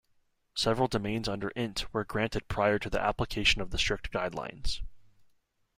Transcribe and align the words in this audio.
Several 0.55 0.87
domains 0.87 1.29
under 1.29 1.49
"int" 1.49 1.85
were 1.93 2.03
granted 2.03 2.47
prior 2.47 2.79
to 2.79 2.89
the 2.89 2.99
application 2.99 3.61
of 3.61 3.69
the 3.69 3.77
strict 3.77 4.09
guidelines. 4.09 4.81